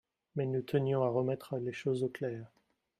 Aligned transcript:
mais 0.35 0.47
nous 0.47 0.63
tenions 0.63 1.03
à 1.03 1.09
remettre 1.09 1.57
les 1.57 1.73
choses 1.73 2.03
au 2.03 2.09
clair. 2.09 2.47